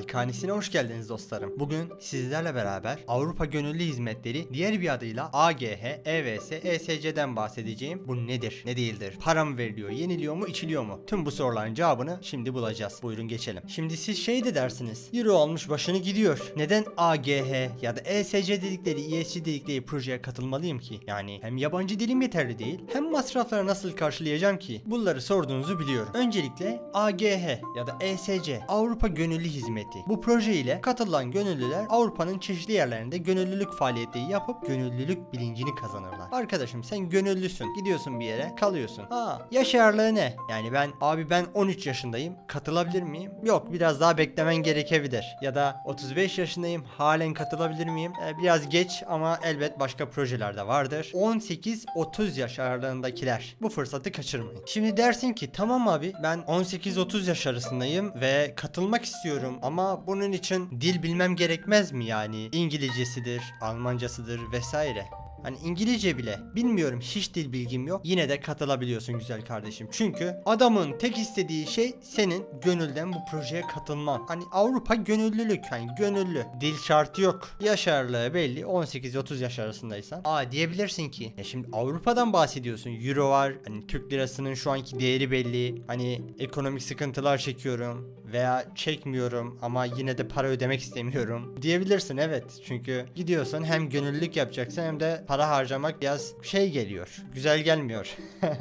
Malikanesine 0.00 0.50
hoş 0.50 0.70
geldiniz 0.72 1.08
dostlarım. 1.08 1.52
Bugün 1.58 1.92
sizlerle 2.00 2.54
beraber 2.54 2.98
Avrupa 3.08 3.44
Gönüllü 3.44 3.82
Hizmetleri 3.82 4.46
diğer 4.52 4.80
bir 4.80 4.94
adıyla 4.94 5.30
AGH, 5.32 5.84
EVS, 6.04 6.52
ESC'den 6.52 7.36
bahsedeceğim. 7.36 8.08
Bu 8.08 8.26
nedir, 8.26 8.62
ne 8.66 8.76
değildir? 8.76 9.14
Para 9.20 9.44
mı 9.44 9.58
veriliyor, 9.58 9.90
yeniliyor 9.90 10.34
mu, 10.34 10.46
içiliyor 10.46 10.82
mu? 10.82 11.00
Tüm 11.06 11.26
bu 11.26 11.30
soruların 11.30 11.74
cevabını 11.74 12.18
şimdi 12.22 12.54
bulacağız. 12.54 13.00
Buyurun 13.02 13.28
geçelim. 13.28 13.62
Şimdi 13.68 13.96
siz 13.96 14.18
şey 14.18 14.44
de 14.44 14.54
dersiniz. 14.54 15.08
Euro 15.12 15.34
almış 15.34 15.68
başını 15.68 15.98
gidiyor. 15.98 16.52
Neden 16.56 16.84
AGH 16.96 17.82
ya 17.82 17.96
da 17.96 18.00
ESC 18.00 18.62
dedikleri, 18.62 19.14
ESC 19.16 19.44
dedikleri 19.44 19.84
projeye 19.84 20.22
katılmalıyım 20.22 20.78
ki? 20.78 21.00
Yani 21.06 21.38
hem 21.42 21.56
yabancı 21.56 22.00
dilim 22.00 22.22
yeterli 22.22 22.58
değil, 22.58 22.80
hem 22.92 23.10
masrafları 23.10 23.66
nasıl 23.66 23.92
karşılayacağım 23.92 24.58
ki? 24.58 24.82
Bunları 24.86 25.22
sorduğunuzu 25.22 25.78
biliyorum. 25.78 26.12
Öncelikle 26.14 26.82
AGH 26.94 27.60
ya 27.76 27.86
da 27.86 27.98
ESC 28.00 28.60
Avrupa 28.68 29.08
Gönüllü 29.08 29.48
Hizmeti. 29.90 30.08
Bu 30.08 30.20
proje 30.20 30.54
ile 30.54 30.80
katılan 30.80 31.30
gönüllüler 31.30 31.86
Avrupa'nın 31.88 32.38
çeşitli 32.38 32.72
yerlerinde 32.72 33.18
gönüllülük 33.18 33.72
faaliyetleri 33.72 34.24
yapıp 34.24 34.66
gönüllülük 34.66 35.32
bilincini 35.32 35.74
kazanırlar. 35.74 36.28
Arkadaşım 36.32 36.84
sen 36.84 37.08
gönüllüsün. 37.08 37.74
Gidiyorsun 37.74 38.20
bir 38.20 38.24
yere 38.24 38.54
kalıyorsun. 38.60 39.04
Ha 39.08 39.48
yaş 39.50 39.74
ayarlığı 39.74 40.14
ne? 40.14 40.36
Yani 40.50 40.72
ben 40.72 40.90
abi 41.00 41.30
ben 41.30 41.46
13 41.54 41.86
yaşındayım. 41.86 42.34
Katılabilir 42.46 43.02
miyim? 43.02 43.32
Yok 43.42 43.72
biraz 43.72 44.00
daha 44.00 44.18
beklemen 44.18 44.56
gerekebilir. 44.56 45.24
Ya 45.42 45.54
da 45.54 45.82
35 45.84 46.38
yaşındayım. 46.38 46.84
Halen 46.84 47.34
katılabilir 47.34 47.86
miyim? 47.86 48.12
Ee, 48.26 48.38
biraz 48.38 48.68
geç 48.68 49.02
ama 49.08 49.38
elbet 49.44 49.80
başka 49.80 50.08
projeler 50.10 50.56
de 50.56 50.66
vardır. 50.66 51.10
18-30 51.14 52.40
yaş 52.40 52.58
aralığındakiler 52.58 53.56
bu 53.62 53.68
fırsatı 53.68 54.12
kaçırmayın. 54.12 54.62
Şimdi 54.66 54.96
dersin 54.96 55.32
ki 55.32 55.52
tamam 55.52 55.88
abi 55.88 56.12
ben 56.22 56.38
18-30 56.38 57.28
yaş 57.28 57.46
arasındayım 57.46 58.12
ve 58.20 58.52
katılmak 58.56 59.04
istiyorum 59.04 59.58
ama 59.62 59.79
bunun 60.06 60.32
için 60.32 60.80
dil 60.80 61.02
bilmem 61.02 61.36
gerekmez 61.36 61.92
mi 61.92 62.04
yani? 62.04 62.48
İngilizcesidir, 62.52 63.42
Almancasıdır 63.60 64.40
vesaire. 64.52 65.06
Hani 65.42 65.56
İngilizce 65.64 66.18
bile 66.18 66.40
bilmiyorum 66.54 67.00
hiç 67.00 67.34
dil 67.34 67.52
bilgim 67.52 67.86
yok. 67.86 68.00
Yine 68.04 68.28
de 68.28 68.40
katılabiliyorsun 68.40 69.18
güzel 69.18 69.44
kardeşim. 69.44 69.88
Çünkü 69.92 70.36
adamın 70.46 70.98
tek 70.98 71.18
istediği 71.18 71.66
şey 71.66 71.94
senin 72.02 72.44
gönülden 72.64 73.12
bu 73.12 73.16
projeye 73.30 73.62
katılman. 73.62 74.24
Hani 74.28 74.44
Avrupa 74.52 74.94
gönüllülük 74.94 75.64
hani 75.70 75.88
gönüllü. 75.98 76.46
Dil 76.60 76.76
şartı 76.76 77.22
yok. 77.22 77.48
Yaş 77.60 77.88
aralığı 77.88 78.34
belli 78.34 78.60
18-30 78.60 79.42
yaş 79.42 79.58
arasındaysan. 79.58 80.20
Aa 80.24 80.52
diyebilirsin 80.52 81.08
ki 81.10 81.34
ya 81.38 81.44
şimdi 81.44 81.68
Avrupa'dan 81.72 82.32
bahsediyorsun. 82.32 82.90
Euro 82.90 83.30
var. 83.30 83.52
Hani 83.66 83.86
Türk 83.86 84.12
lirasının 84.12 84.54
şu 84.54 84.70
anki 84.70 85.00
değeri 85.00 85.30
belli. 85.30 85.82
Hani 85.86 86.22
ekonomik 86.38 86.82
sıkıntılar 86.82 87.38
çekiyorum 87.38 88.14
veya 88.32 88.64
çekmiyorum 88.74 89.58
ama 89.62 89.84
yine 89.84 90.18
de 90.18 90.28
para 90.28 90.48
ödemek 90.48 90.80
istemiyorum 90.80 91.54
diyebilirsin 91.62 92.16
evet. 92.16 92.44
Çünkü 92.64 93.06
gidiyorsun 93.14 93.64
hem 93.64 93.88
gönüllülük 93.88 94.36
yapacaksın 94.36 94.82
hem 94.82 95.00
de 95.00 95.24
para 95.30 95.48
harcamak 95.48 96.00
biraz 96.00 96.32
şey 96.42 96.70
geliyor. 96.70 97.16
Güzel 97.34 97.60
gelmiyor. 97.60 98.16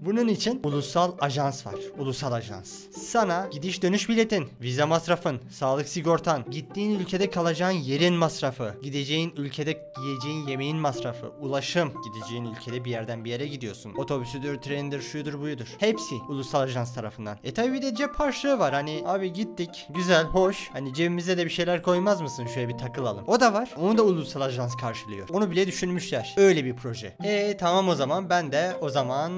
Bunun 0.00 0.28
için 0.28 0.60
ulusal 0.64 1.12
ajans 1.20 1.66
var. 1.66 1.74
Ulusal 1.98 2.32
ajans. 2.32 2.72
Sana 2.90 3.48
gidiş 3.52 3.82
dönüş 3.82 4.08
biletin, 4.08 4.48
vize 4.60 4.84
masrafın, 4.84 5.40
sağlık 5.50 5.88
sigortan, 5.88 6.44
gittiğin 6.50 6.98
ülkede 7.00 7.30
kalacağın 7.30 7.72
yerin 7.72 8.14
masrafı, 8.14 8.74
gideceğin 8.82 9.32
ülkede 9.36 9.90
yiyeceğin 10.02 10.46
yemeğin 10.46 10.76
masrafı, 10.76 11.28
ulaşım, 11.40 11.92
gideceğin 12.04 12.44
ülkede 12.44 12.84
bir 12.84 12.90
yerden 12.90 13.24
bir 13.24 13.30
yere 13.30 13.46
gidiyorsun. 13.46 13.94
Otobüsüdür, 13.96 14.56
trenidir, 14.56 15.02
şudur 15.02 15.40
buydur. 15.40 15.66
Hepsi 15.78 16.14
ulusal 16.28 16.60
ajans 16.60 16.94
tarafından. 16.94 17.38
E 17.44 17.54
tabi 17.54 17.72
bir 17.72 17.82
de 17.82 17.94
cep 17.94 18.14
harçlığı 18.14 18.58
var. 18.58 18.74
Hani 18.74 19.02
abi 19.06 19.32
gittik, 19.32 19.86
güzel, 19.90 20.24
hoş. 20.24 20.70
Hani 20.72 20.94
cebimize 20.94 21.38
de 21.38 21.44
bir 21.44 21.50
şeyler 21.50 21.82
koymaz 21.82 22.20
mısın? 22.20 22.46
Şöyle 22.46 22.68
bir 22.68 22.78
takılalım. 22.78 23.24
O 23.26 23.40
da 23.40 23.52
var. 23.52 23.70
Onu 23.76 23.98
da 23.98 24.02
ulusal 24.02 24.40
ajans 24.40 24.76
karşılıyor. 24.76 25.28
Onu 25.28 25.50
bile 25.50 25.66
düşünmüşler. 25.66 26.34
Öyle 26.36 26.64
bir 26.64 26.76
proje. 26.76 27.16
E 27.24 27.56
tamam 27.56 27.88
o 27.88 27.94
zaman 27.94 28.30
ben 28.30 28.52
de 28.52 28.76
o 28.80 28.88
zaman 28.90 29.32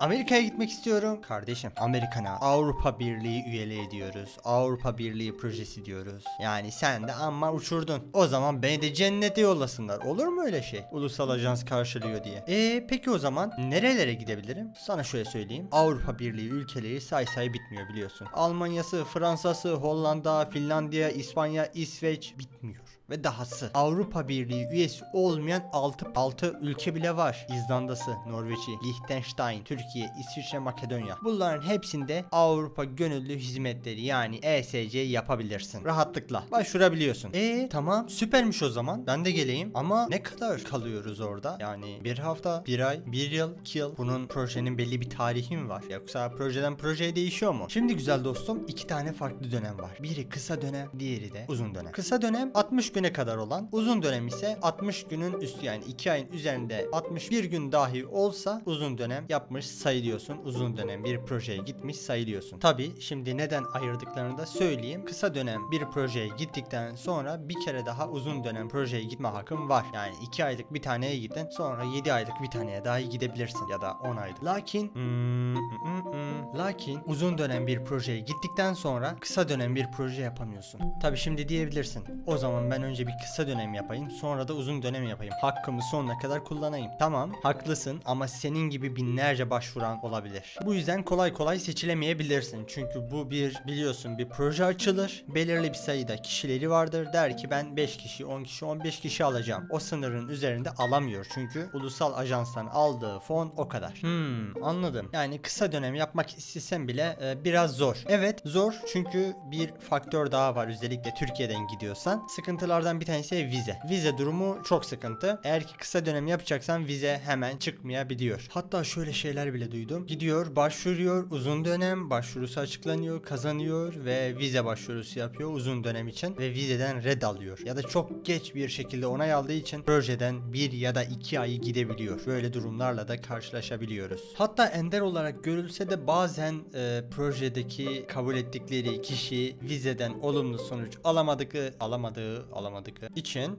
Amerika'ya 0.00 0.42
gitmek 0.42 0.70
istiyorum. 0.70 1.20
Kardeşim 1.22 1.70
Amerika'na 1.76 2.30
Avrupa 2.30 2.98
Birliği 2.98 3.44
üyeliği 3.44 3.90
diyoruz. 3.90 4.36
Avrupa 4.44 4.98
Birliği 4.98 5.36
projesi 5.36 5.84
diyoruz. 5.84 6.24
Yani 6.40 6.72
sen 6.72 7.08
de 7.08 7.12
amma 7.12 7.52
uçurdun. 7.52 8.02
O 8.12 8.26
zaman 8.26 8.62
beni 8.62 8.82
de 8.82 8.94
cennete 8.94 9.40
yollasınlar. 9.40 9.98
Olur 9.98 10.26
mu 10.26 10.42
öyle 10.42 10.62
şey? 10.62 10.84
Ulusal 10.92 11.30
ajans 11.30 11.64
karşılıyor 11.64 12.24
diye. 12.24 12.44
E 12.48 12.86
peki 12.86 13.10
o 13.10 13.18
zaman 13.18 13.52
nerelere 13.58 14.14
gidebilirim? 14.14 14.68
Sana 14.86 15.04
şöyle 15.04 15.24
söyleyeyim. 15.24 15.68
Avrupa 15.72 16.18
Birliği 16.18 16.48
ülkeleri 16.48 17.00
say 17.00 17.26
say 17.26 17.52
bitmiyor 17.52 17.88
biliyorsun. 17.88 18.28
Almanya'sı, 18.32 19.04
Fransa'sı, 19.04 19.72
Hollanda, 19.72 20.50
Finlandiya, 20.50 21.10
İspanya, 21.10 21.66
İsveç 21.66 22.34
bitmiyor 22.38 22.93
ve 23.10 23.24
dahası. 23.24 23.70
Avrupa 23.74 24.28
Birliği 24.28 24.68
üyesi 24.72 25.04
olmayan 25.12 25.62
6 25.72 26.06
6 26.14 26.58
ülke 26.60 26.94
bile 26.94 27.16
var. 27.16 27.46
İzlanda'sı, 27.56 28.10
Norveç'i, 28.26 28.70
Liechtenstein, 28.84 29.64
Türkiye, 29.64 30.10
İsviçre, 30.20 30.58
Makedonya. 30.58 31.18
Bunların 31.24 31.68
hepsinde 31.68 32.24
Avrupa 32.32 32.84
Gönüllü 32.84 33.36
Hizmetleri 33.36 34.02
yani 34.02 34.36
ESC 34.42 34.98
yapabilirsin. 34.98 35.84
Rahatlıkla 35.84 36.44
başvurabiliyorsun. 36.50 37.30
E 37.32 37.68
tamam 37.68 38.08
süpermiş 38.08 38.62
o 38.62 38.70
zaman. 38.70 39.06
Ben 39.06 39.24
de 39.24 39.30
geleyim 39.30 39.70
ama 39.74 40.06
ne 40.08 40.22
kadar 40.22 40.64
kalıyoruz 40.64 41.20
orada? 41.20 41.56
Yani 41.60 42.00
bir 42.04 42.18
hafta, 42.18 42.64
bir 42.66 42.80
ay, 42.80 43.00
bir 43.06 43.30
yıl, 43.30 43.58
iki 43.60 43.78
yıl. 43.78 43.96
Bunun 43.96 44.26
projenin 44.26 44.78
belli 44.78 45.00
bir 45.00 45.10
tarihi 45.10 45.56
mi 45.56 45.68
var? 45.68 45.84
Yoksa 45.90 46.30
projeden 46.30 46.76
projeye 46.76 47.16
değişiyor 47.16 47.52
mu? 47.52 47.66
Şimdi 47.68 47.96
güzel 47.96 48.24
dostum 48.24 48.64
iki 48.68 48.86
tane 48.86 49.12
farklı 49.12 49.52
dönem 49.52 49.78
var. 49.78 49.98
Biri 50.02 50.28
kısa 50.28 50.62
dönem, 50.62 50.90
diğeri 50.98 51.32
de 51.32 51.44
uzun 51.48 51.74
dönem. 51.74 51.92
Kısa 51.92 52.22
dönem 52.22 52.50
60 52.54 52.94
güne 53.04 53.12
kadar 53.12 53.36
olan, 53.36 53.68
uzun 53.72 54.02
dönem 54.02 54.26
ise 54.26 54.58
60 54.62 55.06
günün 55.06 55.40
üstü 55.40 55.66
yani 55.66 55.84
2 55.84 56.12
ayın 56.12 56.32
üzerinde 56.32 56.88
61 56.92 57.44
gün 57.44 57.72
dahi 57.72 58.06
olsa 58.06 58.62
uzun 58.66 58.98
dönem 58.98 59.26
yapmış 59.28 59.66
sayılıyorsun. 59.66 60.38
Uzun 60.44 60.76
dönem 60.76 61.04
bir 61.04 61.20
projeye 61.20 61.58
gitmiş 61.58 61.96
sayılıyorsun. 61.96 62.58
Tabi 62.58 63.00
şimdi 63.00 63.36
neden 63.36 63.64
ayırdıklarını 63.72 64.38
da 64.38 64.46
söyleyeyim. 64.46 65.04
Kısa 65.04 65.34
dönem 65.34 65.70
bir 65.70 65.84
projeye 65.84 66.28
gittikten 66.38 66.94
sonra 66.94 67.48
bir 67.48 67.54
kere 67.64 67.86
daha 67.86 68.08
uzun 68.08 68.44
dönem 68.44 68.68
projeye 68.68 69.04
gitme 69.04 69.28
hakkın 69.28 69.68
var. 69.68 69.84
Yani 69.94 70.14
2 70.22 70.44
aylık 70.44 70.74
bir 70.74 70.82
taneye 70.82 71.16
gittin 71.16 71.48
sonra 71.50 71.84
7 71.84 72.12
aylık 72.12 72.42
bir 72.42 72.50
taneye 72.50 72.84
dahi 72.84 73.08
gidebilirsin 73.08 73.66
ya 73.66 73.80
da 73.80 73.92
10 73.92 74.16
aylık. 74.16 74.44
Lakin 74.44 74.94
hmm, 74.94 75.54
hmm, 75.54 76.12
hmm, 76.12 76.58
lakin 76.58 77.00
uzun 77.06 77.38
dönem 77.38 77.66
bir 77.66 77.84
projeye 77.84 78.20
gittikten 78.20 78.74
sonra 78.74 79.16
kısa 79.20 79.48
dönem 79.48 79.76
bir 79.76 79.90
proje 79.90 80.22
yapamıyorsun. 80.22 80.80
Tabi 81.02 81.16
şimdi 81.16 81.48
diyebilirsin. 81.48 82.04
O 82.26 82.36
zaman 82.36 82.70
ben 82.70 82.82
önce 82.84 83.06
bir 83.06 83.14
kısa 83.22 83.46
dönem 83.46 83.74
yapayım 83.74 84.10
sonra 84.10 84.48
da 84.48 84.52
uzun 84.52 84.82
dönem 84.82 85.08
yapayım. 85.08 85.34
Hakkımı 85.40 85.82
sonuna 85.82 86.18
kadar 86.18 86.44
kullanayım. 86.44 86.90
Tamam 86.98 87.32
haklısın 87.42 88.02
ama 88.04 88.28
senin 88.28 88.70
gibi 88.70 88.96
binlerce 88.96 89.50
başvuran 89.50 90.04
olabilir. 90.04 90.58
Bu 90.64 90.74
yüzden 90.74 91.02
kolay 91.02 91.32
kolay 91.32 91.58
seçilemeyebilirsin. 91.58 92.64
Çünkü 92.68 93.10
bu 93.10 93.30
bir 93.30 93.56
biliyorsun 93.66 94.18
bir 94.18 94.28
proje 94.28 94.64
açılır. 94.64 95.24
Belirli 95.28 95.68
bir 95.68 95.74
sayıda 95.74 96.16
kişileri 96.16 96.70
vardır. 96.70 97.12
Der 97.12 97.36
ki 97.36 97.50
ben 97.50 97.76
5 97.76 97.96
kişi, 97.96 98.26
10 98.26 98.44
kişi, 98.44 98.64
15 98.64 99.00
kişi 99.00 99.24
alacağım. 99.24 99.66
O 99.70 99.78
sınırın 99.78 100.28
üzerinde 100.28 100.70
alamıyor. 100.70 101.26
Çünkü 101.34 101.70
ulusal 101.72 102.14
ajanstan 102.14 102.66
aldığı 102.66 103.18
fon 103.18 103.52
o 103.56 103.68
kadar. 103.68 103.92
Hmm 103.92 104.64
anladım. 104.64 105.10
Yani 105.12 105.42
kısa 105.42 105.72
dönem 105.72 105.94
yapmak 105.94 106.38
istesem 106.38 106.88
bile 106.88 107.16
e, 107.22 107.44
biraz 107.44 107.70
zor. 107.76 107.96
Evet 108.08 108.40
zor 108.44 108.74
çünkü 108.92 109.34
bir 109.50 109.72
faktör 109.74 110.32
daha 110.32 110.54
var 110.54 110.68
özellikle 110.68 111.14
Türkiye'den 111.14 111.66
gidiyorsan. 111.66 112.26
Sıkıntılardan 112.74 113.00
bir 113.00 113.06
tanesi 113.06 113.46
vize. 113.46 113.78
Vize 113.90 114.18
durumu 114.18 114.58
çok 114.64 114.84
sıkıntı. 114.84 115.40
Eğer 115.44 115.66
ki 115.66 115.76
kısa 115.76 116.06
dönem 116.06 116.26
yapacaksan 116.26 116.86
vize 116.86 117.20
hemen 117.24 117.56
çıkmayabiliyor. 117.56 118.46
Hatta 118.50 118.84
şöyle 118.84 119.12
şeyler 119.12 119.54
bile 119.54 119.72
duydum. 119.72 120.06
Gidiyor, 120.06 120.56
başvuruyor, 120.56 121.30
uzun 121.30 121.64
dönem 121.64 122.10
başvurusu 122.10 122.60
açıklanıyor, 122.60 123.22
kazanıyor 123.22 123.94
ve 124.04 124.38
vize 124.38 124.64
başvurusu 124.64 125.18
yapıyor 125.18 125.52
uzun 125.52 125.84
dönem 125.84 126.08
için 126.08 126.36
ve 126.38 126.50
vizeden 126.50 127.04
red 127.04 127.22
alıyor. 127.22 127.58
Ya 127.64 127.76
da 127.76 127.82
çok 127.82 128.26
geç 128.26 128.54
bir 128.54 128.68
şekilde 128.68 129.06
onay 129.06 129.32
aldığı 129.32 129.52
için 129.52 129.82
projeden 129.82 130.52
bir 130.52 130.72
ya 130.72 130.94
da 130.94 131.04
iki 131.04 131.40
ayı 131.40 131.60
gidebiliyor. 131.60 132.26
Böyle 132.26 132.52
durumlarla 132.52 133.08
da 133.08 133.20
karşılaşabiliyoruz. 133.20 134.22
Hatta 134.34 134.66
ender 134.66 135.00
olarak 135.00 135.44
görülse 135.44 135.90
de 135.90 136.06
bazen 136.06 136.54
e, 136.74 137.02
projedeki 137.10 138.04
kabul 138.08 138.36
ettikleri 138.36 139.02
kişi 139.02 139.56
vizeden 139.62 140.12
olumlu 140.22 140.58
sonuç 140.58 140.94
alamadığı, 141.04 141.74
alamadığı, 141.80 142.46
alamadığı 142.52 142.63
alamadıkları 142.64 143.12
için 143.16 143.58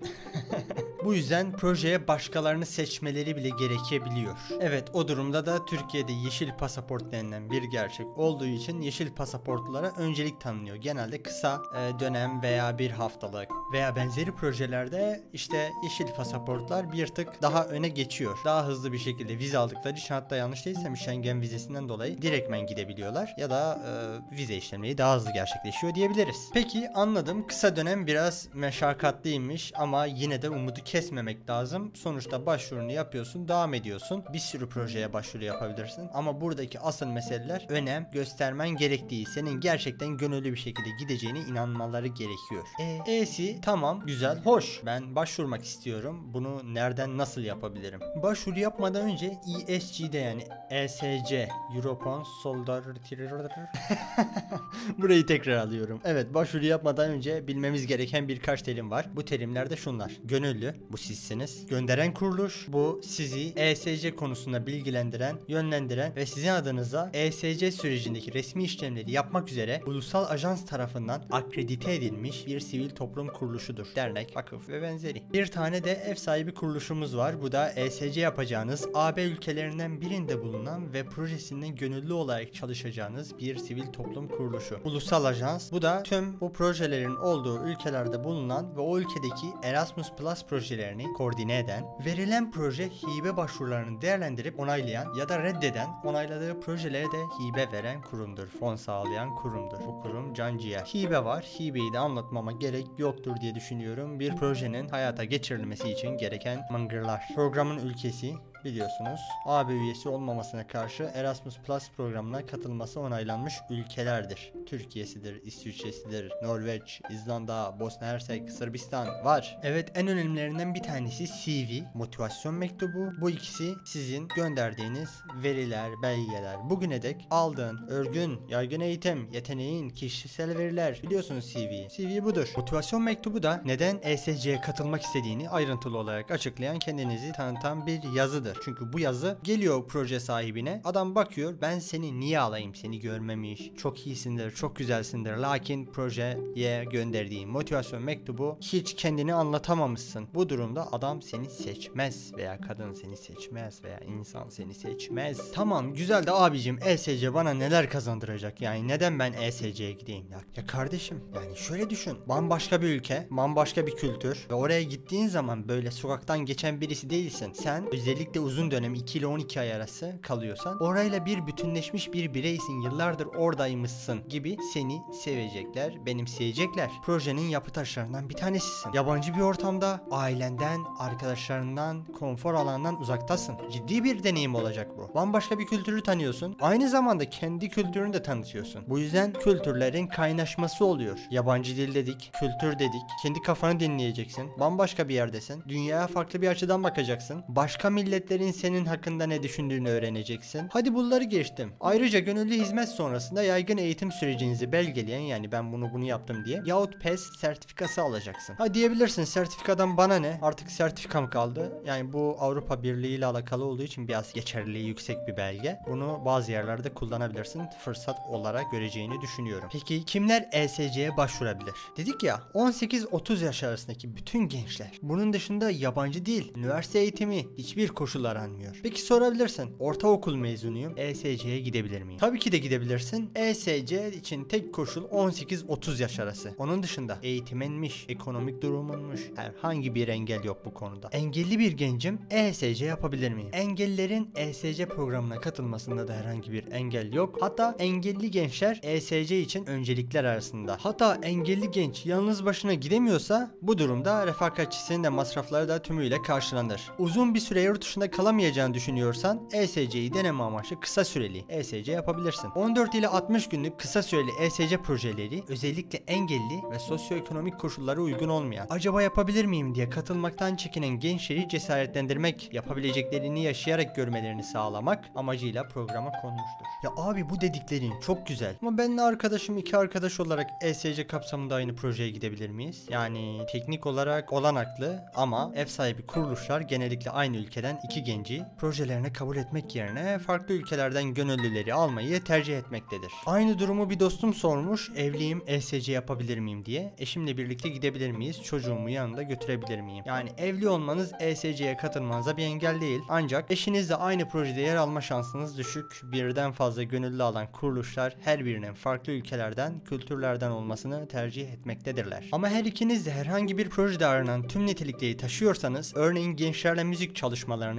bu 1.06 1.14
yüzden 1.14 1.52
projeye 1.52 2.08
başkalarını 2.08 2.66
seçmeleri 2.66 3.36
bile 3.36 3.50
gerekebiliyor. 3.50 4.38
Evet 4.60 4.90
o 4.94 5.08
durumda 5.08 5.46
da 5.46 5.66
Türkiye'de 5.66 6.12
yeşil 6.12 6.52
pasaport 6.52 7.12
denilen 7.12 7.52
bir 7.52 7.64
gerçek 7.64 8.18
olduğu 8.18 8.46
için 8.46 8.82
yeşil 8.82 9.14
pasaportlara 9.14 9.92
öncelik 9.98 10.42
tanınıyor. 10.42 10.76
Genelde 10.76 11.24
kısa 11.24 11.62
e, 11.76 12.00
dönem 12.00 12.42
veya 12.42 12.80
bir 12.80 12.92
haftalık 12.92 13.50
veya 13.74 13.96
benzeri 13.96 14.36
projelerde 14.36 15.24
işte 15.34 15.72
yeşil 15.84 16.08
pasaportlar 16.16 16.92
bir 16.92 17.08
tık 17.08 17.42
daha 17.42 17.66
öne 17.66 17.88
geçiyor. 17.88 18.38
Daha 18.46 18.66
hızlı 18.68 18.92
bir 18.94 19.00
şekilde 19.00 19.40
vize 19.40 19.58
aldıkları 19.58 19.94
için 19.94 20.14
hatta 20.14 20.36
yanlış 20.36 20.66
değilsem 20.66 20.98
Schengen 20.98 21.42
vizesinden 21.42 21.90
dolayı 21.90 22.22
direktmen 22.22 22.68
gidebiliyorlar 22.68 23.34
ya 23.38 23.50
da 23.50 23.80
e, 23.86 24.36
vize 24.36 24.56
işlemleri 24.56 24.98
daha 24.98 25.16
hızlı 25.16 25.34
gerçekleşiyor 25.34 25.96
diyebiliriz. 25.96 26.50
Peki 26.54 26.90
anladım 26.90 27.48
kısa 27.48 27.76
dönem 27.76 28.08
biraz 28.08 28.48
meşakkatliymiş 28.96 29.72
ama 29.76 30.06
yine 30.06 30.42
de 30.42 30.50
umudu 30.50 30.80
kesmemek 30.86 31.50
lazım. 31.50 31.92
Sonuçta 31.96 32.46
başvurunu 32.46 32.92
yapıyorsun, 32.92 33.48
devam 33.48 33.74
ediyorsun. 33.74 34.24
Bir 34.34 34.40
sürü 34.40 34.70
projeye 34.70 35.14
başvuru 35.14 35.44
yapabilirsin 35.44 36.10
ama 36.14 36.42
buradaki 36.42 36.80
asıl 36.80 37.08
meseleler 37.08 37.66
önem 37.70 38.10
göstermen 38.14 38.70
gerektiği, 38.70 39.26
senin 39.26 39.60
gerçekten 39.60 40.18
gönüllü 40.18 40.52
bir 40.52 40.58
şekilde 40.58 40.90
gideceğine 41.00 41.40
inanmaları 41.40 42.08
gerekiyor. 42.08 42.66
E, 42.80 43.14
E'si 43.14 43.62
tamam, 43.62 44.02
güzel, 44.06 44.44
hoş. 44.44 44.82
Ben 44.86 45.16
başvurmak 45.16 45.66
istiyorum. 45.66 46.34
Bunu 46.34 46.74
nereden 46.74 47.18
nasıl 47.18 47.42
yapabilirim? 47.42 48.00
Başvuru 48.24 48.60
yapmadan 48.60 49.02
önce 49.02 49.38
ESG'de 49.68 50.18
yani 50.18 50.44
ESC 50.70 51.50
European 51.76 52.24
Solidarity 52.44 53.16
Burayı 54.98 55.26
tekrar 55.26 55.58
alıyorum. 55.58 56.02
Evet 56.06 56.34
başvuru 56.34 56.66
yapmadan 56.66 57.10
önce 57.10 57.48
bilmemiz 57.48 57.88
gereken 57.88 58.28
birkaç 58.28 58.62
terim 58.62 58.85
var. 58.92 59.10
Bu 59.16 59.26
terimler 59.26 59.70
de 59.70 59.76
şunlar. 59.76 60.12
Gönüllü, 60.24 60.76
bu 60.90 60.98
sizsiniz. 60.98 61.66
Gönderen 61.68 62.14
kuruluş, 62.14 62.66
bu 62.68 63.02
sizi 63.04 63.54
ESC 63.56 64.16
konusunda 64.16 64.68
bilgilendiren, 64.68 65.38
yönlendiren 65.48 66.16
ve 66.16 66.26
sizin 66.26 66.50
adınıza 66.50 67.10
ESC 67.14 67.72
sürecindeki 67.72 68.34
resmi 68.34 68.64
işlemleri 68.64 69.12
yapmak 69.12 69.50
üzere 69.50 69.82
ulusal 69.86 70.26
ajans 70.30 70.66
tarafından 70.66 71.24
akredite 71.32 71.96
edilmiş 71.96 72.48
bir 72.48 72.60
sivil 72.60 72.90
toplum 72.90 73.28
kuruluşudur. 73.28 73.88
Dernek, 73.96 74.36
vakıf 74.36 74.70
ve 74.70 74.82
benzeri. 74.82 75.24
Bir 75.34 75.48
tane 75.48 75.84
de 75.84 75.92
ev 75.92 76.16
sahibi 76.16 76.54
kuruluşumuz 76.54 77.18
var. 77.18 77.42
Bu 77.42 77.52
da 77.52 77.72
ESC 77.72 78.20
yapacağınız 78.20 78.88
AB 78.94 79.24
ülkelerinden 79.24 80.02
birinde 80.02 80.42
bulunan 80.42 80.94
ve 80.94 81.06
projesinden 81.06 81.76
gönüllü 81.76 82.14
olarak 82.14 82.54
çalışacağınız 82.54 83.38
bir 83.40 83.58
sivil 83.58 83.86
toplum 83.86 84.28
kuruluşu. 84.28 84.80
Ulusal 84.84 85.26
ajans 85.26 85.72
bu 85.72 85.82
da 85.82 86.04
tüm 86.04 86.40
bu 86.42 86.54
projelerin 86.54 87.16
olduğu 87.16 87.68
ülkelerde 87.68 88.24
bulunan 88.24 88.75
ve 88.76 88.82
o 88.82 89.00
ülkedeki 89.00 89.54
Erasmus 89.64 90.12
Plus 90.12 90.46
projelerini 90.46 91.14
koordine 91.14 91.60
eden, 91.60 91.86
verilen 92.06 92.52
proje 92.52 92.90
hibe 92.90 93.38
başvurularını 93.38 94.02
değerlendirip 94.02 94.60
onaylayan 94.60 95.14
ya 95.14 95.30
da 95.30 95.44
reddeden, 95.44 95.88
onayladığı 96.04 96.62
projelere 96.62 97.06
de 97.06 97.18
hibe 97.40 97.72
veren 97.72 98.02
kurumdur. 98.02 98.48
Fon 98.48 98.76
sağlayan 98.76 99.36
kurumdur. 99.36 99.80
Bu 99.88 100.02
kurum 100.02 100.34
canciğer. 100.34 100.86
Hibe 100.86 101.24
var. 101.24 101.44
Hibeyi 101.60 101.94
de 101.94 102.00
anlatmama 102.00 102.52
gerek 102.52 102.88
yoktur 102.98 103.36
diye 103.42 103.56
düşünüyorum. 103.56 104.20
Bir 104.20 104.36
projenin 104.36 104.88
hayata 104.88 105.24
geçirilmesi 105.24 105.90
için 105.90 106.18
gereken 106.18 106.68
mıngırlar. 106.72 107.24
Programın 107.36 107.78
ülkesi 107.78 108.34
biliyorsunuz 108.66 109.20
AB 109.46 109.74
üyesi 109.74 110.10
olmamasına 110.10 110.68
karşı 110.68 111.12
Erasmus 111.14 111.58
Plus 111.58 111.92
programına 111.92 112.46
katılması 112.46 113.00
onaylanmış 113.00 113.54
ülkelerdir. 113.70 114.54
Türkiye'sidir, 114.66 115.42
İsviçre'sidir, 115.44 116.32
Norveç, 116.44 117.02
İzlanda, 117.10 117.76
Bosna 117.80 118.08
Hersek, 118.08 118.52
Sırbistan 118.52 119.08
var. 119.26 119.58
Evet 119.64 119.92
en 119.96 120.08
önemlilerinden 120.08 120.76
bir 120.76 120.84
tanesi 120.84 121.26
CV, 121.28 121.98
motivasyon 121.98 122.56
mektubu. 122.56 123.12
Bu 123.22 123.30
ikisi 123.30 123.74
sizin 123.86 124.28
gönderdiğiniz 124.28 125.10
veriler, 125.44 125.92
belgeler. 126.02 126.70
Bugüne 126.70 127.02
dek 127.02 127.28
aldığın 127.32 127.88
örgün, 127.88 128.42
yaygın 128.50 128.80
eğitim, 128.80 129.32
yeteneğin, 129.32 129.90
kişisel 129.90 130.58
veriler. 130.58 131.00
Biliyorsunuz 131.04 131.54
CV. 131.54 131.88
CV 131.98 132.24
budur. 132.24 132.54
Motivasyon 132.58 133.02
mektubu 133.02 133.44
da 133.44 133.62
neden 133.66 134.00
ESC'ye 134.02 134.62
katılmak 134.62 135.02
istediğini 135.02 135.50
ayrıntılı 135.50 135.98
olarak 135.98 136.32
açıklayan 136.32 136.80
kendinizi 136.80 137.32
tanıtan 137.32 137.88
bir 137.88 138.04
yazıdır. 138.16 138.55
Çünkü 138.64 138.94
bu 138.94 139.00
yazı 139.00 139.38
geliyor 139.44 139.84
proje 139.88 140.20
sahibine. 140.20 140.82
Adam 140.84 141.16
bakıyor 141.16 141.54
ben 141.62 141.80
seni 141.80 142.20
niye 142.20 142.40
alayım 142.40 142.76
seni 142.76 143.00
görmemiş. 143.00 143.72
Çok 143.78 144.08
iyisindir, 144.08 144.52
çok 144.52 144.76
güzelsindir. 144.76 145.34
Lakin 145.34 145.86
projeye 145.86 146.86
gönderdiğin 146.92 147.50
motivasyon 147.50 148.04
mektubu 148.04 148.58
hiç 148.62 148.96
kendini 148.96 149.34
anlatamamışsın. 149.34 150.28
Bu 150.34 150.50
durumda 150.50 150.94
adam 150.94 151.22
seni 151.22 151.50
seçmez 151.50 152.34
veya 152.38 152.62
kadın 152.62 152.94
seni 152.94 153.18
seçmez 153.18 153.84
veya 153.84 154.00
insan 154.00 154.50
seni 154.50 154.74
seçmez. 154.74 155.52
Tamam 155.52 155.94
güzel 155.94 156.28
de 156.28 156.32
abicim 156.32 156.80
ESC 156.86 157.34
bana 157.34 157.54
neler 157.54 157.90
kazandıracak? 157.90 158.62
Yani 158.62 158.88
neden 158.88 159.20
ben 159.20 159.34
ESC'ye 159.34 159.92
gideyim 159.92 160.32
ya? 160.32 160.42
Ya 160.56 160.66
kardeşim 160.66 161.24
yani 161.36 161.58
şöyle 161.58 161.90
düşün. 161.90 162.18
Bambaşka 162.28 162.82
bir 162.82 162.88
ülke, 162.88 163.28
bambaşka 163.30 163.88
bir 163.88 163.96
kültür 163.96 164.48
ve 164.50 164.54
oraya 164.54 164.84
gittiğin 164.84 165.28
zaman 165.28 165.68
böyle 165.68 165.92
sokaktan 165.92 166.40
geçen 166.40 166.82
birisi 166.82 167.10
değilsin. 167.10 167.54
Sen 167.54 167.94
özellikle 167.94 168.40
uzun 168.46 168.72
dönem 168.72 168.94
2 168.94 169.20
ile 169.20 169.28
12 169.28 169.60
ay 169.60 169.74
arası 169.74 170.20
kalıyorsan 170.22 170.80
orayla 170.80 171.26
bir 171.26 171.48
bütünleşmiş 171.48 172.14
bir 172.14 172.34
bireysin. 172.34 172.82
Yıllardır 172.82 173.26
oradaymışsın 173.26 174.30
gibi 174.30 174.58
seni 174.74 175.02
sevecekler, 175.24 176.06
benimseyecekler. 176.06 176.90
Projenin 177.06 177.50
yapı 177.50 177.72
taşlarından 177.72 178.30
bir 178.30 178.34
tanesisin. 178.34 178.94
Yabancı 178.94 179.36
bir 179.36 179.40
ortamda 179.40 180.04
ailenden, 180.12 180.80
arkadaşlarından, 181.00 182.06
konfor 182.06 182.54
alanından 182.54 183.02
uzaktasın. 183.02 183.56
Ciddi 183.72 184.04
bir 184.04 184.24
deneyim 184.24 184.56
olacak 184.56 184.98
bu. 184.98 185.16
Bambaşka 185.16 185.60
bir 185.60 185.66
kültürü 185.66 186.04
tanıyorsun. 186.04 186.58
Aynı 186.62 186.90
zamanda 186.90 187.30
kendi 187.30 187.70
kültürünü 187.70 188.14
de 188.14 188.24
tanıtıyorsun. 188.24 188.84
Bu 188.88 189.00
yüzden 189.00 189.34
kültürlerin 189.34 190.08
kaynaşması 190.08 190.86
oluyor. 190.86 191.20
Yabancı 191.32 191.76
dil 191.78 191.96
dedik, 191.96 192.32
kültür 192.40 192.80
dedik. 192.80 193.02
Kendi 193.24 193.42
kafanı 193.42 193.80
dinleyeceksin. 193.80 194.52
Bambaşka 194.60 195.10
bir 195.10 195.14
yerdesin. 195.14 195.64
Dünyaya 195.68 196.08
farklı 196.08 196.42
bir 196.42 196.48
açıdan 196.48 196.84
bakacaksın. 196.84 197.44
Başka 197.48 197.90
milletlerin 198.26 198.52
senin 198.52 198.86
hakkında 198.86 199.26
ne 199.26 199.44
düşündüğünü 199.44 199.90
öğreneceksin. 199.90 200.68
Hadi 200.72 200.94
bunları 200.94 201.24
geçtim. 201.24 201.74
Ayrıca 201.80 202.20
gönüllü 202.20 202.54
hizmet 202.54 202.90
sonrasında 202.90 203.44
yaygın 203.44 203.78
eğitim 203.78 204.12
sürecinizi 204.12 204.72
belgeleyen 204.72 205.20
yani 205.20 205.52
ben 205.52 205.74
bunu 205.74 205.94
bunu 205.94 206.06
yaptım 206.06 206.46
diye 206.46 206.62
yahut 206.66 207.02
PES 207.02 207.22
sertifikası 207.40 208.02
alacaksın. 208.02 208.56
Ha 208.56 208.74
diyebilirsin 208.74 209.24
sertifikadan 209.24 209.98
bana 209.98 210.16
ne? 210.16 210.40
Artık 210.42 210.72
sertifikam 210.72 211.30
kaldı. 211.30 211.82
Yani 211.86 212.14
bu 212.14 212.36
Avrupa 212.40 212.84
Birliği 212.84 213.16
ile 213.16 213.26
alakalı 213.26 213.66
olduğu 213.66 213.84
için 213.84 214.08
biraz 214.08 214.34
geçerliliği 214.34 214.88
yüksek 214.88 215.28
bir 215.28 215.38
belge. 215.38 215.80
Bunu 215.88 216.22
bazı 216.26 216.52
yerlerde 216.52 216.94
kullanabilirsin. 216.94 217.62
Fırsat 217.84 218.18
olarak 218.30 218.72
göreceğini 218.72 219.22
düşünüyorum. 219.22 219.70
Peki 219.72 220.06
kimler 220.06 220.50
ESC'ye 220.52 221.18
başvurabilir? 221.18 221.74
Dedik 221.98 222.24
ya 222.24 222.42
18-30 222.54 223.46
yaş 223.46 223.64
arasındaki 223.64 224.16
bütün 224.16 224.40
gençler. 224.40 224.92
Bunun 225.02 225.34
dışında 225.34 225.72
yabancı 225.72 226.26
dil, 226.26 226.56
üniversite 226.56 227.00
eğitimi 227.00 227.46
hiçbir 227.58 227.88
koşul 227.88 228.15
aranmıyor. 228.24 228.80
Peki 228.84 229.02
sorabilirsin. 229.02 229.70
Ortaokul 229.80 230.36
mezunuyum. 230.36 230.94
ESC'ye 230.98 231.60
gidebilir 231.60 232.02
miyim? 232.02 232.20
Tabii 232.20 232.40
ki 232.40 232.52
de 232.52 232.58
gidebilirsin. 232.58 233.30
ESC 233.36 234.12
için 234.18 234.44
tek 234.44 234.74
koşul 234.74 235.04
18-30 235.04 236.02
yaş 236.02 236.20
arası. 236.20 236.54
Onun 236.58 236.84
dışında 236.84 237.18
eğitiminmiş, 237.24 238.06
ekonomik 238.10 238.62
durumunmuş, 238.62 239.22
herhangi 239.36 239.96
bir 239.96 240.08
engel 240.08 240.44
yok 240.44 240.66
bu 240.66 240.74
konuda. 240.74 241.10
Engelli 241.12 241.60
bir 241.60 241.72
gencim 241.72 242.20
ESC 242.30 242.86
yapabilir 242.86 243.34
miyim? 243.34 243.50
Engellilerin 243.54 244.30
ESC 244.36 244.86
programına 244.86 245.42
katılmasında 245.42 246.08
da 246.08 246.14
herhangi 246.14 246.52
bir 246.52 246.72
engel 246.72 247.14
yok. 247.14 247.38
Hatta 247.42 247.76
engelli 247.80 248.32
gençler 248.32 248.80
ESC 248.84 249.42
için 249.42 249.66
öncelikler 249.66 250.24
arasında. 250.24 250.78
Hatta 250.82 251.20
engelli 251.24 251.72
genç 251.72 252.06
yalnız 252.06 252.46
başına 252.46 252.74
gidemiyorsa 252.74 253.52
bu 253.62 253.78
durumda 253.78 254.28
refakatçisinin 254.28 255.04
de 255.04 255.10
masrafları 255.10 255.68
da 255.68 255.82
tümüyle 255.82 256.22
karşılanır. 256.22 256.82
Uzun 257.00 257.34
bir 257.34 257.40
süre 257.40 257.62
yurt 257.62 257.82
dışında 257.82 258.05
kalamayacağını 258.12 258.74
düşünüyorsan 258.74 259.50
ESC'yi 259.54 260.14
deneme 260.14 260.44
amaçlı 260.44 260.80
kısa 260.80 261.06
süreli 261.06 261.46
ESC 261.50 261.92
yapabilirsin. 261.92 262.50
14 262.50 262.96
ile 262.96 263.08
60 263.08 263.50
günlük 263.50 263.80
kısa 263.80 264.04
süreli 264.04 264.32
ESC 264.42 264.78
projeleri 264.78 265.44
özellikle 265.48 265.98
engelli 266.08 266.72
ve 266.72 266.80
sosyoekonomik 266.80 267.60
koşullara 267.60 268.02
uygun 268.02 268.30
olmayan 268.30 268.68
acaba 268.70 269.02
yapabilir 269.02 269.46
miyim 269.46 269.76
diye 269.76 269.90
katılmaktan 269.90 270.56
çekinen 270.56 271.00
gençleri 271.00 271.50
cesaretlendirmek, 271.50 272.54
yapabileceklerini 272.54 273.44
yaşayarak 273.44 273.96
görmelerini 273.96 274.44
sağlamak 274.44 275.06
amacıyla 275.16 275.68
programa 275.68 276.12
konmuştur. 276.22 276.66
Ya 276.84 276.92
abi 276.98 277.30
bu 277.30 277.42
dediklerin 277.42 277.94
çok 278.02 278.28
güzel 278.28 278.56
ama 278.62 278.78
benle 278.78 279.02
arkadaşım 279.02 279.58
iki 279.58 279.78
arkadaş 279.78 280.20
olarak 280.20 280.50
ESC 280.62 281.08
kapsamında 281.08 281.56
aynı 281.56 281.76
projeye 281.76 282.10
gidebilir 282.10 282.50
miyiz? 282.50 282.86
Yani 282.90 283.46
teknik 283.52 283.86
olarak 283.86 284.34
olanaklı 284.34 285.06
ama 285.16 285.52
ev 285.56 285.66
sahibi 285.66 286.06
kuruluşlar 286.06 286.62
genellikle 286.62 287.12
aynı 287.12 287.38
ülkeden 287.38 287.80
iki 287.84 287.95
iki 287.96 288.04
genci 288.04 288.44
projelerine 288.58 289.14
kabul 289.14 289.38
etmek 289.38 289.76
yerine 289.76 290.20
farklı 290.20 290.54
ülkelerden 290.54 291.14
gönüllüleri 291.14 291.74
almayı 291.74 292.24
tercih 292.24 292.58
etmektedir. 292.58 293.12
Aynı 293.26 293.60
durumu 293.60 293.90
bir 293.90 294.00
dostum 294.00 294.34
sormuş. 294.34 294.92
Evliyim, 294.96 295.44
ESC 295.48 295.92
yapabilir 295.92 296.38
miyim 296.40 296.66
diye. 296.66 296.94
Eşimle 296.98 297.38
birlikte 297.38 297.70
gidebilir 297.70 298.12
miyiz? 298.12 298.44
Çocuğumu 298.44 298.90
yanında 298.90 299.24
götürebilir 299.24 299.82
miyim? 299.82 300.04
Yani 300.08 300.30
evli 300.38 300.70
olmanız 300.70 301.12
ESC'ye 301.20 301.78
katılmanıza 301.78 302.38
bir 302.38 302.44
engel 302.44 302.82
değil. 302.82 303.00
Ancak 303.10 303.52
eşinizle 303.52 303.96
aynı 303.96 304.30
projede 304.30 304.62
yer 304.62 304.76
alma 304.76 305.02
şansınız 305.02 305.58
düşük. 305.58 306.02
Birden 306.04 306.52
fazla 306.52 306.84
gönüllü 306.84 307.24
alan 307.24 307.52
kuruluşlar 307.52 308.16
her 308.22 308.46
birinin 308.46 308.74
farklı 308.74 309.14
ülkelerden, 309.14 309.80
kültürlerden 309.80 310.52
olmasını 310.52 311.08
tercih 311.08 311.54
etmektedirler. 311.54 312.30
Ama 312.32 312.50
her 312.50 312.66
ikiniz 312.66 313.06
de 313.06 313.12
herhangi 313.12 313.58
bir 313.58 313.70
projede 313.70 314.06
aranan 314.06 314.48
tüm 314.48 314.66
nitelikleri 314.66 315.18
taşıyorsanız, 315.18 315.94
örneğin 315.96 316.36
gençlerle 316.36 316.84
müzik 316.84 317.16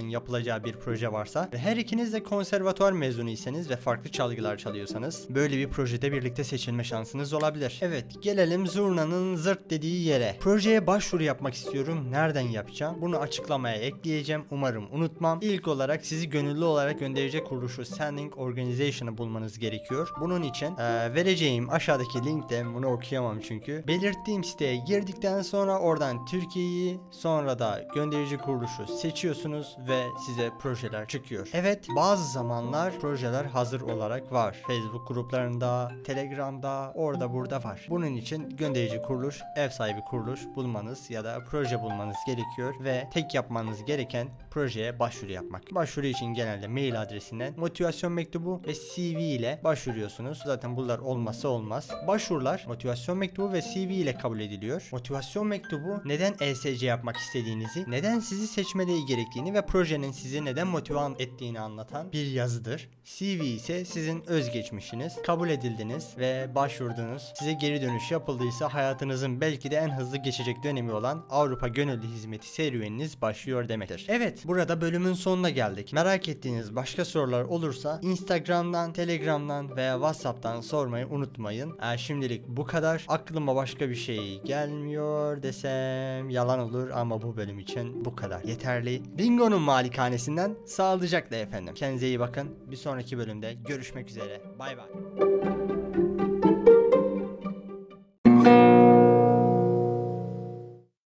çalışmalarının 0.07 0.09
yapılacağı 0.09 0.63
bir 0.63 0.73
proje 0.73 1.11
varsa 1.11 1.49
ve 1.53 1.57
her 1.57 1.77
ikiniz 1.77 2.13
de 2.13 2.23
konservatuar 2.23 2.91
mezunuysanız 2.91 3.69
ve 3.69 3.75
farklı 3.75 4.09
çalgılar 4.11 4.57
çalıyorsanız, 4.57 5.27
böyle 5.29 5.57
bir 5.57 5.69
projede 5.69 6.11
birlikte 6.11 6.43
seçilme 6.43 6.83
şansınız 6.83 7.33
olabilir. 7.33 7.79
Evet, 7.81 8.05
gelelim 8.21 8.67
zurnanın 8.67 9.35
zırt 9.35 9.69
dediği 9.69 10.05
yere. 10.07 10.37
Projeye 10.39 10.87
başvuru 10.87 11.23
yapmak 11.23 11.53
istiyorum. 11.53 12.11
Nereden 12.11 12.47
yapacağım? 12.49 12.97
Bunu 13.01 13.17
açıklamaya 13.17 13.75
ekleyeceğim. 13.75 14.43
Umarım 14.51 14.87
unutmam. 14.91 15.39
İlk 15.41 15.67
olarak 15.67 16.05
sizi 16.05 16.29
gönüllü 16.29 16.63
olarak 16.63 16.99
gönderecek 16.99 17.45
kuruluşu 17.47 17.85
Sending 17.85 18.37
Organization'ı 18.37 19.17
bulmanız 19.17 19.59
gerekiyor. 19.59 20.09
Bunun 20.21 20.43
için 20.43 20.75
eee, 20.77 21.13
vereceğim 21.15 21.69
aşağıdaki 21.69 22.25
linkten 22.25 22.73
bunu 22.73 22.87
okuyamam 22.87 23.39
çünkü. 23.39 23.83
Belirttiğim 23.87 24.43
siteye 24.43 24.75
girdikten 24.87 25.41
sonra 25.41 25.79
oradan 25.79 26.25
Türkiye'yi 26.25 26.99
sonra 27.11 27.59
da 27.59 27.87
gönderici 27.95 28.37
kuruluşu 28.37 28.87
seçiyorsunuz 28.87 29.77
ve 29.87 29.96
size 30.25 30.51
projeler 30.59 31.07
çıkıyor. 31.07 31.49
Evet 31.53 31.87
bazı 31.95 32.31
zamanlar 32.31 32.99
projeler 32.99 33.45
hazır 33.45 33.81
olarak 33.81 34.31
var. 34.31 34.55
Facebook 34.67 35.07
gruplarında, 35.07 35.91
Telegram'da, 36.05 36.91
orada 36.95 37.33
burada 37.33 37.63
var. 37.63 37.85
Bunun 37.89 38.15
için 38.15 38.49
gönderici 38.49 39.01
kuruluş, 39.01 39.41
ev 39.55 39.69
sahibi 39.69 40.01
kuruluş 40.01 40.41
bulmanız 40.55 41.09
ya 41.09 41.23
da 41.23 41.39
proje 41.49 41.81
bulmanız 41.81 42.17
gerekiyor 42.27 42.73
ve 42.83 43.09
tek 43.13 43.33
yapmanız 43.35 43.85
gereken 43.85 44.27
projeye 44.57 44.99
başvuru 44.99 45.31
yapmak. 45.31 45.75
Başvuru 45.75 46.05
için 46.05 46.25
genelde 46.25 46.67
mail 46.67 47.01
adresinden 47.01 47.53
motivasyon 47.57 48.13
mektubu 48.13 48.61
ve 48.67 48.73
CV 48.73 49.19
ile 49.19 49.61
başvuruyorsunuz. 49.63 50.41
Zaten 50.45 50.77
bunlar 50.77 50.99
olmazsa 50.99 51.47
olmaz. 51.47 51.89
Başvurular 52.07 52.65
motivasyon 52.67 53.17
mektubu 53.17 53.53
ve 53.53 53.61
CV 53.61 53.77
ile 53.77 54.17
kabul 54.17 54.39
ediliyor. 54.39 54.89
Motivasyon 54.91 55.47
mektubu 55.47 56.01
neden 56.05 56.35
ESC 56.39 56.85
yapmak 56.85 57.15
istediğinizi, 57.17 57.85
neden 57.87 58.19
sizi 58.19 58.47
seçmeleri 58.47 59.05
gerektiğini 59.05 59.53
ve 59.53 59.65
projenin 59.65 60.11
sizi 60.11 60.45
neden 60.45 60.67
motive 60.67 60.99
ettiğini 61.19 61.59
anlatan 61.59 62.11
bir 62.11 62.27
yazıdır. 62.27 62.89
CV 63.05 63.41
ise 63.41 63.85
sizin 63.85 64.23
özgeçmişiniz. 64.27 65.21
Kabul 65.25 65.49
edildiniz 65.49 66.17
ve 66.17 66.55
başvurdunuz. 66.55 67.33
Size 67.35 67.53
geri 67.53 67.81
dönüş 67.81 68.11
yapıldıysa 68.11 68.73
hayatınızın 68.73 69.41
belki 69.41 69.71
de 69.71 69.75
en 69.75 69.89
hızlı 69.89 70.17
geçecek 70.17 70.63
dönemi 70.63 70.91
olan 70.91 71.25
Avrupa 71.29 71.67
Gönüllü 71.67 72.07
Hizmeti 72.07 72.47
serüveniniz 72.47 73.21
başlıyor 73.21 73.69
demektir. 73.69 74.05
Evet, 74.09 74.46
burada 74.47 74.81
bölümün 74.81 75.13
sonuna 75.13 75.49
geldik. 75.49 75.93
Merak 75.93 76.29
ettiğiniz 76.29 76.75
başka 76.75 77.05
sorular 77.05 77.43
olursa 77.43 77.99
Instagram'dan, 78.01 78.93
Telegram'dan 78.93 79.75
veya 79.75 79.93
WhatsApp'tan 79.93 80.61
sormayı 80.61 81.07
unutmayın. 81.07 81.77
Ee, 81.93 81.97
şimdilik 81.97 82.47
bu 82.47 82.65
kadar. 82.65 83.05
Aklıma 83.07 83.55
başka 83.55 83.89
bir 83.89 83.95
şey 83.95 84.41
gelmiyor 84.43 85.43
desem 85.43 86.29
yalan 86.29 86.59
olur 86.59 86.89
ama 86.89 87.21
bu 87.21 87.37
bölüm 87.37 87.59
için 87.59 88.05
bu 88.05 88.15
kadar 88.15 88.43
yeterli. 88.43 89.01
Bingo'nun 89.17 89.61
malikanesinden 89.61 90.55
sağlıcakla 90.65 91.35
efendim. 91.35 91.73
Kendinize 91.73 92.07
iyi 92.07 92.19
bakın. 92.19 92.49
Bir 92.71 92.77
sonraki 92.77 93.17
bölümde 93.17 93.53
görüşmek 93.53 94.09
üzere. 94.09 94.41
Bay 94.59 94.77
bay. 94.77 95.76